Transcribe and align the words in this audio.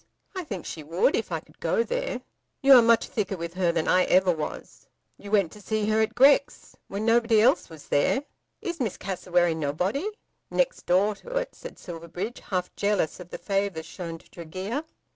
"I 0.35 0.43
think 0.43 0.65
she 0.65 0.81
would, 0.81 1.15
if 1.15 1.31
I 1.31 1.41
could 1.41 1.59
go 1.59 1.83
there." 1.83 2.21
"You 2.63 2.73
are 2.73 2.81
much 2.81 3.05
thicker 3.05 3.37
with 3.37 3.53
her 3.53 3.71
than 3.71 3.87
I 3.87 4.05
ever 4.05 4.31
was. 4.31 4.87
You 5.19 5.29
went 5.29 5.51
to 5.51 5.61
see 5.61 5.87
her 5.89 6.01
at 6.01 6.15
Grex, 6.15 6.75
when 6.87 7.05
nobody 7.05 7.39
else 7.39 7.69
was 7.69 7.89
there." 7.89 8.23
"Is 8.63 8.79
Miss 8.79 8.97
Cassewary 8.97 9.53
nobody?" 9.53 10.09
"Next 10.49 10.87
door 10.87 11.13
to 11.17 11.35
it," 11.37 11.53
said 11.53 11.77
Silverbridge, 11.77 12.39
half 12.39 12.75
jealous 12.75 13.19
of 13.19 13.29
the 13.29 13.37
favours 13.37 13.85
shown 13.85 14.17
to 14.17 14.27
Tregear. 14.31 14.85